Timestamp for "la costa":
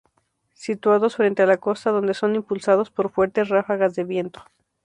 1.45-1.91